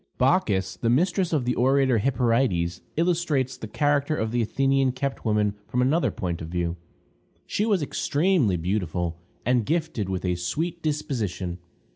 Bacchis, 0.17 0.77
the 0.77 0.89
mistress 0.89 1.31
of 1.31 1.45
the 1.45 1.53
orator 1.53 1.99
Hyperides, 1.99 2.81
illustrates 2.97 3.55
the 3.55 3.67
character 3.67 4.15
of 4.15 4.31
the 4.31 4.41
Athenian 4.41 4.93
kept 4.93 5.23
woman 5.23 5.53
from 5.67 5.79
another 5.79 6.09
point 6.09 6.41
of 6.41 6.47
view. 6.49 6.75
She 7.45 7.67
was 7.67 7.83
extremely 7.83 8.57
beautiful, 8.57 9.19
and 9.45 9.63
gifted 9.63 10.09
with 10.09 10.25
a 10.25 10.33
sweet 10.33 10.81
disposition. 10.81 11.59